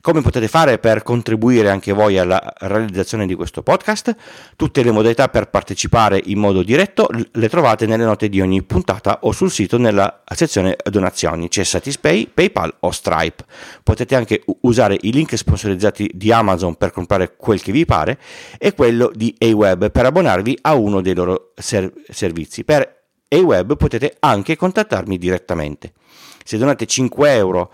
Come 0.03 0.21
potete 0.21 0.49
fare 0.49 0.81
per 0.81 1.05
contribuire 1.05 1.71
anche 1.71 1.93
voi 1.93 2.19
alla 2.19 2.53
realizzazione 2.59 3.25
di 3.25 3.37
questo 3.37 3.63
podcast? 3.63 4.17
Tutte 4.57 4.83
le 4.83 4.91
modalità 4.91 5.29
per 5.29 5.49
partecipare 5.49 6.21
in 6.25 6.41
modo 6.41 6.65
diretto 6.65 7.09
le 7.31 7.49
trovate 7.49 7.87
nelle 7.87 8.03
note 8.03 8.29
di 8.29 8.41
ogni 8.41 8.65
puntata 8.65 9.21
o 9.23 9.31
sul 9.31 9.53
sito 9.53 9.79
nella 9.79 10.25
sezione 10.35 10.77
donazioni, 10.91 11.47
c'è 11.47 11.63
Satispay, 11.63 12.27
PayPal 12.27 12.75
o 12.81 12.91
Stripe. 12.91 13.45
Potete 13.85 14.17
anche 14.17 14.43
usare 14.63 14.99
i 15.03 15.13
link 15.13 15.37
sponsorizzati 15.37 16.11
di 16.13 16.33
Amazon 16.33 16.75
per 16.75 16.91
comprare 16.91 17.37
quel 17.37 17.63
che 17.63 17.71
vi 17.71 17.85
pare 17.85 18.19
e 18.59 18.75
quello 18.75 19.09
di 19.15 19.33
AWeb 19.39 19.93
per 19.93 20.07
abbonarvi 20.07 20.59
a 20.63 20.75
uno 20.75 21.01
dei 21.01 21.15
loro 21.15 21.53
ser- 21.55 21.93
servizi. 22.11 22.65
Per 22.65 23.05
AWeb 23.29 23.77
potete 23.77 24.17
anche 24.19 24.57
contattarmi 24.57 25.17
direttamente. 25.17 25.93
Se 26.45 26.59
donate 26.59 26.87
5 26.87 27.33
euro 27.35 27.73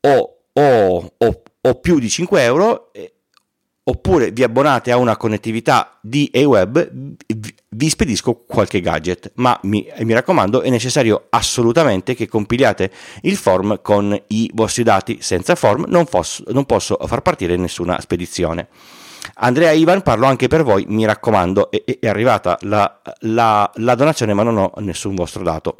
o, 0.00 0.36
o, 0.54 1.12
o 1.18 1.42
o 1.62 1.74
più 1.74 1.98
di 1.98 2.08
5 2.08 2.42
euro 2.42 2.92
eh, 2.92 3.12
oppure 3.82 4.30
vi 4.30 4.42
abbonate 4.42 4.90
a 4.90 4.96
una 4.96 5.16
connettività 5.16 5.98
di 6.00 6.30
AWeb 6.32 6.90
vi 7.70 7.88
spedisco 7.88 8.44
qualche 8.46 8.80
gadget 8.80 9.32
ma 9.36 9.58
mi, 9.64 9.86
mi, 9.98 10.12
raccomando 10.12 10.62
è 10.62 10.70
necessario 10.70 11.26
assolutamente 11.30 12.14
che 12.14 12.28
compiliate 12.28 12.90
il 13.22 13.36
form 13.36 13.80
con 13.82 14.18
i 14.28 14.50
vostri 14.54 14.82
dati. 14.82 15.18
Senza 15.20 15.54
form 15.54 15.84
non, 15.88 16.04
posso, 16.06 16.42
non 16.48 16.64
posso 16.66 16.98
far 17.06 17.22
partire 17.22 17.56
nessuna 17.56 18.00
spedizione. 18.00 18.68
Andrea 19.42 19.70
Ivan 19.70 20.02
parlo 20.02 20.26
anche 20.26 20.48
per 20.48 20.62
voi 20.62 20.84
mi 20.88 21.04
raccomando 21.04 21.70
è, 21.70 21.84
è 22.00 22.08
arrivata 22.08 22.58
la, 22.62 23.00
la, 23.20 23.70
la 23.74 23.94
donazione 23.94 24.34
ma 24.34 24.42
non 24.42 24.56
ho 24.56 24.72
nessun 24.78 25.14
vostro 25.14 25.42
dato 25.42 25.76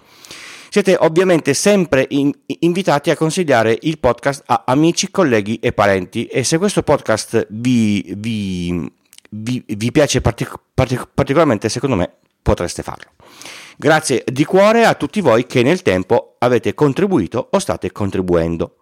siete 0.71 0.97
ovviamente 1.01 1.53
sempre 1.53 2.07
in, 2.11 2.33
invitati 2.61 3.11
a 3.11 3.17
consigliare 3.17 3.77
il 3.83 3.99
podcast 3.99 4.45
a 4.47 4.63
amici, 4.67 5.11
colleghi 5.11 5.59
e 5.61 5.73
parenti 5.73 6.27
e 6.27 6.45
se 6.45 6.59
questo 6.59 6.85
podcast 6.85 7.49
vi, 7.51 8.15
vi, 8.17 8.91
vi, 9.31 9.65
vi 9.67 9.91
piace 9.91 10.21
partic- 10.21 10.61
partic- 10.73 11.09
particolarmente, 11.13 11.69
secondo 11.69 11.97
me 11.97 12.09
potreste 12.41 12.85
farlo. 12.85 13.11
Grazie 13.77 14.23
di 14.25 14.45
cuore 14.45 14.85
a 14.85 14.95
tutti 14.95 15.21
voi 15.21 15.45
che 15.45 15.65
nel 15.65 15.83
tempo 15.83 16.37
avete 16.39 16.73
contribuito 16.73 17.49
o 17.51 17.59
state 17.59 17.91
contribuendo. 17.91 18.77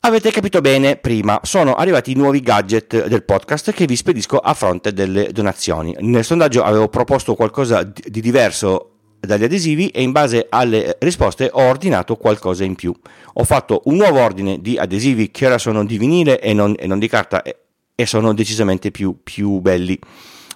Avete 0.00 0.30
capito 0.30 0.62
bene 0.62 0.96
prima, 0.96 1.40
sono 1.42 1.74
arrivati 1.74 2.10
i 2.10 2.14
nuovi 2.14 2.40
gadget 2.40 3.06
del 3.06 3.22
podcast 3.22 3.70
che 3.72 3.84
vi 3.84 3.96
spedisco 3.96 4.38
a 4.38 4.54
fronte 4.54 4.94
delle 4.94 5.30
donazioni. 5.30 5.94
Nel 6.00 6.24
sondaggio 6.24 6.62
avevo 6.62 6.88
proposto 6.88 7.34
qualcosa 7.34 7.82
di 7.82 8.20
diverso 8.22 8.91
dagli 9.26 9.44
adesivi 9.44 9.88
e 9.88 10.02
in 10.02 10.10
base 10.10 10.46
alle 10.48 10.96
risposte 10.98 11.48
ho 11.52 11.62
ordinato 11.62 12.16
qualcosa 12.16 12.64
in 12.64 12.74
più. 12.74 12.92
Ho 13.34 13.44
fatto 13.44 13.82
un 13.84 13.96
nuovo 13.96 14.20
ordine 14.20 14.60
di 14.60 14.76
adesivi 14.76 15.30
che 15.30 15.46
ora 15.46 15.58
sono 15.58 15.84
di 15.84 15.96
vinile 15.96 16.40
e 16.40 16.52
non, 16.52 16.74
e 16.76 16.86
non 16.86 16.98
di 16.98 17.08
carta 17.08 17.42
e, 17.42 17.56
e 17.94 18.06
sono 18.06 18.34
decisamente 18.34 18.90
più, 18.90 19.18
più, 19.22 19.60
belli. 19.60 19.98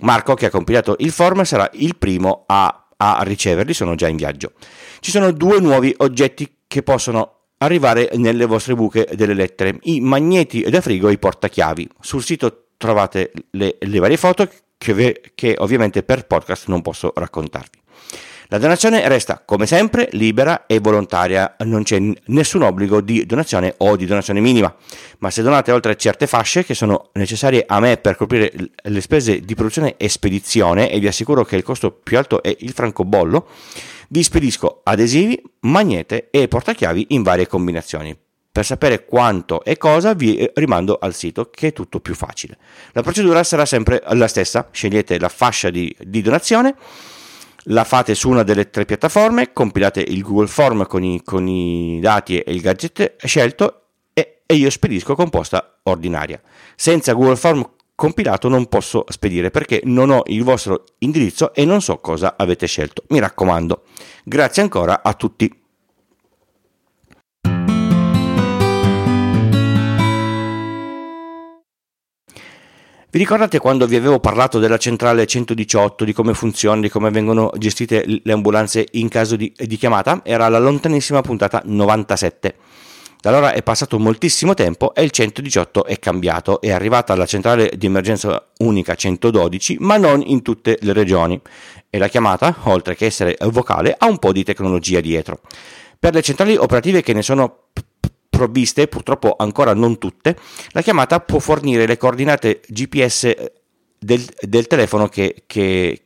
Marco, 0.01 0.35
che 0.35 0.47
ha 0.47 0.51
compilato 0.51 0.97
il 0.99 1.13
form, 1.13 1.45
sarà 1.45 1.71
il 1.75 1.97
primo 1.97 2.43
a, 2.47 2.89
a 2.97 3.23
riceverli, 3.23 3.73
sono 3.73 3.95
già 3.95 4.09
in 4.09 4.17
viaggio. 4.17 4.53
Ci 5.01 5.11
sono 5.11 5.31
due 5.31 5.61
nuovi 5.61 5.95
oggetti 5.99 6.57
che 6.67 6.83
possono 6.83 7.35
arrivare 7.59 8.11
nelle 8.15 8.47
vostre 8.47 8.75
buche 8.75 9.09
delle 9.15 9.33
lettere, 9.33 9.79
i 9.83 10.01
magneti 10.01 10.63
da 10.63 10.81
frigo 10.81 11.09
e 11.09 11.13
i 11.13 11.19
portachiavi. 11.19 11.89
Sul 12.01 12.23
sito 12.23 12.65
trovate 12.77 13.33
le, 13.51 13.77
le 13.79 13.99
varie 14.01 14.17
foto 14.17 14.49
che, 14.77 15.23
che 15.35 15.55
ovviamente 15.59 16.03
per 16.03 16.27
podcast 16.27 16.67
non 16.67 16.83
posso 16.83 17.13
raccontarvi. 17.15 17.85
La 18.49 18.59
donazione 18.59 19.09
resta 19.09 19.43
come 19.45 19.67
sempre 19.67 20.09
libera 20.13 20.67
e 20.67 20.79
volontaria, 20.79 21.57
non 21.65 21.83
c'è 21.83 21.99
nessun 22.27 22.63
obbligo 22.63 23.01
di 23.01 23.27
donazione 23.27 23.75
o 23.79 23.97
di 23.97 24.07
donazione 24.07 24.39
minima, 24.39 24.73
ma 25.19 25.31
se 25.31 25.43
donate 25.43 25.73
oltre 25.73 25.97
certe 25.97 26.29
fasce 26.29 26.65
che 26.65 26.75
sono 26.75 27.11
necessarie 27.15 27.65
a 27.67 27.81
me 27.81 27.97
per 27.97 28.15
coprire 28.15 28.53
le 28.81 29.01
spese 29.01 29.41
di 29.41 29.55
produzione 29.57 29.97
e 29.97 30.09
spedizione, 30.09 30.91
e 30.91 31.01
vi 31.01 31.09
assicuro 31.09 31.45
che 31.45 31.57
il 31.57 31.65
costo 31.65 31.91
più 31.91 32.19
alto 32.19 32.41
è 32.41 32.55
il 32.61 32.71
francobollo, 32.71 33.49
vi 34.11 34.23
spedisco 34.23 34.81
adesivi, 34.85 35.43
magnete 35.61 36.29
e 36.31 36.47
portachiavi 36.47 37.07
in 37.11 37.23
varie 37.23 37.49
combinazioni. 37.49 38.17
Per 38.53 38.65
sapere 38.65 39.05
quanto 39.05 39.65
e 39.65 39.77
cosa 39.77 40.15
vi 40.15 40.49
rimando 40.55 40.99
al 41.01 41.15
sito 41.15 41.51
che 41.51 41.69
è 41.69 41.73
tutto 41.73 41.99
più 41.99 42.15
facile. 42.15 42.57
La 42.93 43.03
procedura 43.03 43.43
sarà 43.43 43.67
sempre 43.67 44.03
la 44.13 44.29
stessa, 44.29 44.69
scegliete 44.71 45.19
la 45.19 45.29
fascia 45.29 45.69
di, 45.69 45.95
di 46.01 46.23
donazione, 46.23 46.75
la 47.69 47.85
fate 47.85 48.15
su 48.15 48.29
una 48.29 48.43
delle 48.43 48.71
tre 48.71 48.85
piattaforme, 48.85 49.53
compilate 49.53 50.01
il 50.01 50.23
Google 50.23 50.47
Form 50.47 50.87
con 50.87 51.03
i, 51.03 51.23
con 51.23 51.47
i 51.49 51.99
dati 52.01 52.39
e 52.39 52.53
il 52.53 52.61
gadget 52.61 53.17
scelto 53.25 53.83
e, 54.13 54.43
e 54.47 54.55
io 54.55 54.71
spedisco 54.71 55.15
composta 55.15 55.79
ordinaria. 55.85 56.41
Senza 56.75 57.13
Google 57.13 57.37
Form 57.37 57.69
compilato 57.95 58.49
non 58.49 58.67
posso 58.67 59.05
spedire 59.09 59.51
perché 59.51 59.81
non 59.85 60.11
ho 60.11 60.23
il 60.27 60.43
vostro 60.45 60.85
indirizzo 60.99 61.55
e 61.55 61.65
non 61.65 61.81
so 61.81 61.99
cosa 61.99 62.35
avete 62.37 62.67
scelto. 62.67 63.05
Mi 63.09 63.19
raccomando. 63.19 63.83
Grazie 64.25 64.63
ancora 64.63 65.03
a 65.03 65.15
tutti. 65.15 65.65
Vi 73.17 73.23
ricordate 73.23 73.59
quando 73.59 73.87
vi 73.87 73.97
avevo 73.97 74.21
parlato 74.21 74.59
della 74.59 74.77
centrale 74.77 75.27
118, 75.27 76.05
di 76.05 76.13
come 76.13 76.35
funziona, 76.35 76.83
di 76.83 76.91
come 76.91 77.09
vengono 77.09 77.51
gestite 77.57 78.05
le 78.07 78.31
ambulanze 78.31 78.87
in 78.91 79.09
caso 79.09 79.37
di, 79.37 79.51
di 79.57 79.77
chiamata? 79.79 80.21
Era 80.23 80.51
la 80.51 80.59
lontanissima 80.59 81.23
puntata 81.23 81.63
97. 81.65 82.55
Da 83.19 83.31
allora 83.31 83.55
è 83.55 83.63
passato 83.63 83.99
moltissimo 83.99 84.53
tempo 84.53 84.93
e 84.93 85.03
il 85.03 85.13
118 85.13 85.87
è 85.87 85.99
cambiato, 85.99 86.61
è 86.61 86.71
arrivata 86.71 87.17
la 87.17 87.25
centrale 87.25 87.73
di 87.75 87.87
emergenza 87.87 88.49
unica 88.59 88.95
112, 88.95 89.79
ma 89.81 89.97
non 89.97 90.21
in 90.21 90.43
tutte 90.43 90.77
le 90.83 90.93
regioni. 90.93 91.41
E 91.89 91.97
la 91.97 92.09
chiamata, 92.09 92.55
oltre 92.65 92.95
che 92.97 93.07
essere 93.07 93.39
vocale, 93.45 93.95
ha 93.97 94.05
un 94.05 94.19
po' 94.19 94.33
di 94.33 94.45
tecnologia 94.45 95.01
dietro. 95.01 95.41
Per 95.99 96.13
le 96.13 96.21
centrali 96.21 96.55
operative 96.57 97.01
che 97.01 97.15
ne 97.15 97.23
sono 97.23 97.61
provviste, 98.37 98.87
purtroppo 98.87 99.35
ancora 99.39 99.73
non 99.73 99.97
tutte, 99.97 100.37
la 100.73 100.83
chiamata 100.83 101.21
può 101.21 101.39
fornire 101.39 101.87
le 101.87 101.97
coordinate 101.97 102.61
GPS 102.69 103.25
eh, 103.25 103.53
del, 103.99 104.23
del 104.41 104.67
telefono 104.67 105.09
che, 105.09 105.45
che, 105.47 106.03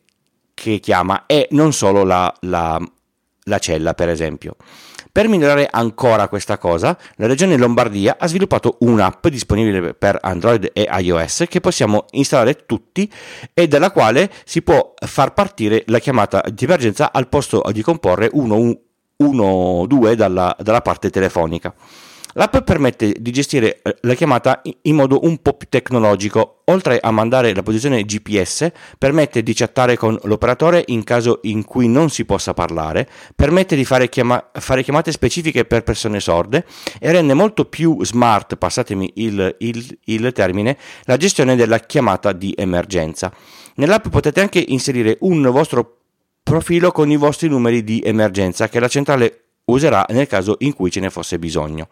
che, 0.54 0.78
chiama 0.78 1.26
e 1.26 1.48
non 1.50 1.72
solo 1.72 2.04
la, 2.04 2.32
la, 2.42 2.80
la 3.44 3.58
cella, 3.58 3.94
per 3.94 4.08
esempio. 4.08 4.54
Per 5.12 5.26
migliorare 5.26 5.66
ancora 5.68 6.28
questa 6.28 6.56
cosa, 6.56 6.96
la 7.16 7.26
regione 7.26 7.56
Lombardia 7.56 8.14
ha 8.16 8.28
sviluppato 8.28 8.76
un'app 8.80 9.26
disponibile 9.26 9.92
per 9.94 10.16
Android 10.22 10.70
e 10.72 10.88
iOS 10.88 11.46
che 11.48 11.58
possiamo 11.58 12.04
installare 12.12 12.64
tutti 12.64 13.10
e 13.52 13.66
dalla 13.66 13.90
quale 13.90 14.30
si 14.44 14.62
può 14.62 14.94
far 15.04 15.34
partire 15.34 15.82
la 15.88 15.98
chiamata 15.98 16.44
di 16.48 16.64
emergenza 16.64 17.10
al 17.10 17.28
posto 17.28 17.60
di 17.72 17.82
comporre 17.82 18.30
112 18.32 20.14
dalla, 20.14 20.56
dalla 20.60 20.80
parte 20.80 21.10
telefonica. 21.10 21.74
L'app 22.34 22.58
permette 22.58 23.14
di 23.18 23.32
gestire 23.32 23.80
eh, 23.82 23.96
la 24.02 24.14
chiamata 24.14 24.62
in 24.82 24.94
modo 24.94 25.24
un 25.24 25.38
po' 25.38 25.54
più 25.54 25.66
tecnologico. 25.68 26.62
Oltre 26.66 27.00
a 27.00 27.10
mandare 27.10 27.52
la 27.52 27.62
posizione 27.62 28.04
GPS, 28.04 28.70
permette 28.96 29.42
di 29.42 29.52
chattare 29.54 29.96
con 29.96 30.16
l'operatore 30.22 30.84
in 30.88 31.02
caso 31.02 31.40
in 31.42 31.64
cui 31.64 31.88
non 31.88 32.10
si 32.10 32.24
possa 32.24 32.54
parlare, 32.54 33.08
permette 33.34 33.74
di 33.74 33.84
fare, 33.84 34.08
chiama- 34.08 34.50
fare 34.52 34.84
chiamate 34.84 35.10
specifiche 35.10 35.64
per 35.64 35.82
persone 35.82 36.20
sorde 36.20 36.64
e 37.00 37.10
rende 37.10 37.34
molto 37.34 37.64
più 37.64 38.04
smart, 38.04 38.54
passatemi 38.54 39.12
il, 39.16 39.56
il, 39.58 39.98
il 40.04 40.32
termine, 40.32 40.78
la 41.04 41.16
gestione 41.16 41.56
della 41.56 41.80
chiamata 41.80 42.32
di 42.32 42.54
emergenza. 42.56 43.32
Nell'app 43.76 44.06
potete 44.08 44.40
anche 44.40 44.64
inserire 44.68 45.16
un 45.22 45.42
vostro 45.50 45.96
profilo 46.42 46.92
con 46.92 47.10
i 47.10 47.16
vostri 47.16 47.48
numeri 47.48 47.82
di 47.82 48.00
emergenza 48.04 48.68
che 48.68 48.78
la 48.78 48.88
centrale 48.88 49.49
userà 49.70 50.04
nel 50.10 50.26
caso 50.26 50.56
in 50.60 50.74
cui 50.74 50.90
ce 50.90 51.00
ne 51.00 51.10
fosse 51.10 51.38
bisogno. 51.38 51.88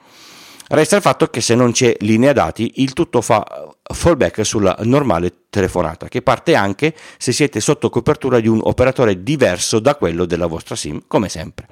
Resta 0.71 0.97
il 0.97 1.03
fatto 1.03 1.29
che 1.29 1.41
se 1.41 1.55
non 1.55 1.73
c'è 1.73 1.97
linea 2.01 2.35
dati, 2.35 2.73
il 2.77 2.93
tutto 2.93 3.23
fa 3.23 3.43
fallback 3.83 4.45
sulla 4.45 4.77
normale 4.83 5.45
telefonata, 5.49 6.09
che 6.09 6.21
parte 6.21 6.55
anche 6.55 6.95
se 7.17 7.33
siete 7.33 7.61
sotto 7.61 7.89
copertura 7.89 8.39
di 8.39 8.49
un 8.49 8.61
operatore 8.63 9.23
diverso 9.23 9.79
da 9.79 9.95
quello 9.95 10.27
della 10.27 10.47
vostra 10.47 10.77
SIM, 10.77 11.05
come 11.07 11.31
sempre. 11.31 11.69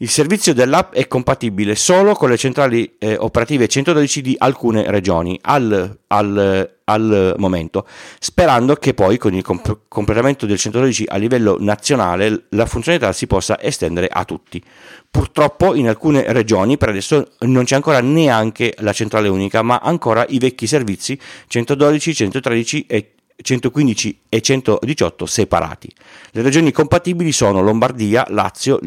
Il 0.00 0.10
servizio 0.10 0.52
dell'app 0.52 0.92
è 0.92 1.08
compatibile 1.08 1.74
solo 1.74 2.14
con 2.14 2.28
le 2.28 2.36
centrali 2.36 2.96
eh, 2.98 3.16
operative 3.18 3.66
112 3.66 4.20
di 4.20 4.34
alcune 4.38 4.88
regioni 4.90 5.38
al, 5.42 5.98
al, 6.06 6.77
al, 6.88 7.34
momento, 7.36 7.86
sperando 8.18 8.74
che 8.74 8.94
poi 8.94 9.18
con 9.18 9.34
il 9.34 9.42
comp- 9.42 9.80
completamento 9.88 10.46
del 10.46 10.58
112 10.58 11.04
a 11.06 11.16
livello 11.16 11.56
nazionale 11.60 12.46
la 12.50 12.66
funzionalità 12.66 13.12
si 13.12 13.26
possa 13.26 13.60
estendere 13.60 14.08
a 14.10 14.24
tutti. 14.24 14.62
Purtroppo 15.10 15.74
in 15.74 15.88
alcune 15.88 16.24
regioni 16.32 16.76
per 16.76 16.90
adesso 16.90 17.32
non 17.40 17.64
c'è 17.64 17.74
ancora 17.74 18.00
neanche 18.00 18.74
la 18.78 18.92
centrale 18.92 19.28
unica, 19.28 19.62
ma 19.62 19.80
ancora 19.82 20.24
i 20.28 20.38
vecchi 20.38 20.66
servizi 20.66 21.18
112, 21.46 22.14
113 22.14 22.86
e 22.86 23.12
115 23.40 24.20
e 24.28 24.40
118 24.40 25.26
separati. 25.26 25.90
Le 26.32 26.42
regioni 26.42 26.72
compatibili 26.72 27.32
sono 27.32 27.62
Lombardia, 27.62 28.26
Lazio, 28.30 28.80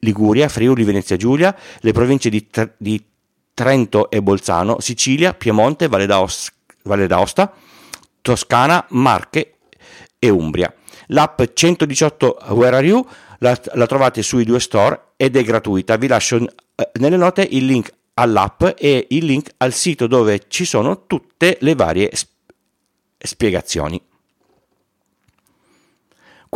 Liguria, 0.00 0.48
Friuli, 0.48 0.84
Venezia 0.84 1.16
Giulia, 1.16 1.56
le 1.80 1.92
province 1.92 2.28
di, 2.30 2.46
di 2.76 3.02
Trento 3.52 4.10
e 4.10 4.22
Bolzano, 4.22 4.80
Sicilia, 4.80 5.32
Piemonte, 5.32 5.88
Valle, 5.88 6.06
d'Aos- 6.06 6.52
Valle 6.86 7.06
d'Aosta, 7.06 7.52
Toscana, 8.22 8.86
Marche 8.90 9.54
e 10.18 10.28
Umbria. 10.28 10.72
L'app 11.08 11.42
118 11.52 12.38
Where 12.48 12.76
Are 12.76 12.86
You 12.86 13.06
la, 13.38 13.58
la 13.74 13.86
trovate 13.86 14.22
sui 14.22 14.44
due 14.44 14.60
store 14.60 15.12
ed 15.16 15.36
è 15.36 15.42
gratuita. 15.42 15.96
Vi 15.96 16.06
lascio 16.06 16.36
eh, 16.38 16.90
nelle 16.94 17.16
note 17.16 17.46
il 17.48 17.66
link 17.66 17.92
all'app 18.14 18.64
e 18.76 19.06
il 19.10 19.24
link 19.24 19.50
al 19.58 19.72
sito 19.72 20.06
dove 20.06 20.44
ci 20.48 20.64
sono 20.64 21.06
tutte 21.06 21.58
le 21.60 21.74
varie 21.74 22.06
spiegazioni 22.06 22.34
spiegazioni. 23.26 24.00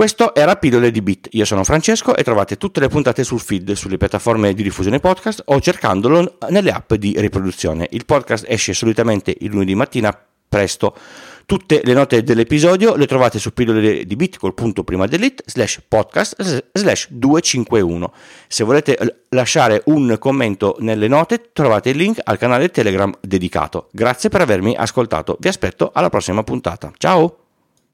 Questo 0.01 0.35
era 0.35 0.57
Pillole 0.57 0.91
di 0.91 1.03
Bit. 1.03 1.29
Io 1.33 1.45
sono 1.45 1.63
Francesco 1.63 2.17
e 2.17 2.23
trovate 2.25 2.57
tutte 2.57 2.81
le 2.81 2.89
puntate 2.89 3.23
sul 3.23 3.39
feed, 3.39 3.73
sulle 3.73 3.99
piattaforme 3.99 4.55
di 4.55 4.63
diffusione 4.63 4.99
podcast 4.99 5.43
o 5.45 5.61
cercandolo 5.61 6.39
nelle 6.49 6.71
app 6.71 6.95
di 6.95 7.13
riproduzione. 7.19 7.87
Il 7.91 8.07
podcast 8.07 8.47
esce 8.49 8.73
solitamente 8.73 9.37
il 9.41 9.51
lunedì 9.51 9.75
mattina 9.75 10.19
presto. 10.49 10.97
Tutte 11.45 11.83
le 11.85 11.93
note 11.93 12.23
dell'episodio 12.23 12.97
le 12.97 13.07
trovate 13.07 13.39
su 13.39 13.53
pillole 13.53 14.07
di 14.07 14.17
bit 14.17 14.39
col 14.39 14.55
punto 14.55 14.85
prima 14.85 15.05
dell'it 15.05 15.43
slash 15.45 15.83
podcast 15.87 16.63
slash 16.73 17.09
251. 17.11 18.11
Se 18.49 18.65
volete 18.65 19.25
lasciare 19.29 19.83
un 19.85 20.17
commento 20.19 20.77
nelle 20.79 21.09
note 21.09 21.51
trovate 21.53 21.91
il 21.91 21.99
link 21.99 22.21
al 22.25 22.39
canale 22.39 22.71
Telegram 22.71 23.13
dedicato. 23.21 23.91
Grazie 23.93 24.31
per 24.31 24.41
avermi 24.41 24.75
ascoltato. 24.75 25.37
Vi 25.39 25.49
aspetto 25.49 25.91
alla 25.93 26.09
prossima 26.09 26.43
puntata. 26.43 26.91
Ciao! 26.97 27.40